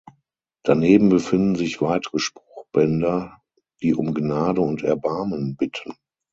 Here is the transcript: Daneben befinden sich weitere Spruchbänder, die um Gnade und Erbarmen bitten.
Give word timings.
Daneben 0.63 1.09
befinden 1.09 1.55
sich 1.55 1.79
weitere 1.79 2.17
Spruchbänder, 2.17 3.39
die 3.83 3.93
um 3.93 4.15
Gnade 4.15 4.59
und 4.59 4.81
Erbarmen 4.81 5.55
bitten. 5.57 5.93